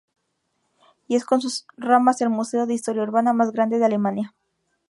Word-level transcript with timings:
Y 1.07 1.15
es 1.15 1.25
con 1.25 1.41
sus 1.41 1.67
ramas 1.77 2.21
el 2.21 2.31
museo 2.31 2.65
de 2.65 2.73
historia 2.73 3.03
urbana 3.03 3.33
más 3.33 3.51
grande 3.51 3.77
de 3.77 3.85
Alemania. 3.85 4.33